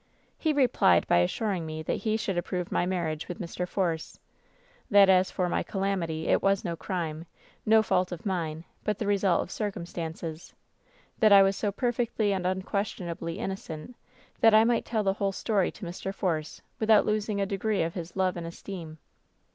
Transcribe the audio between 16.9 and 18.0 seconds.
losing a degree of